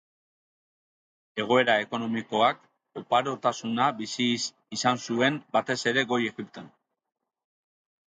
Egoera 1.43 1.75
ekonomikoak 1.83 2.65
oparotasuna 3.03 3.91
bizi 4.03 4.29
izan 4.81 5.05
zuen, 5.07 5.41
batez 5.59 5.81
ere 5.95 6.09
Goi 6.15 6.23
Egipton. 6.35 6.77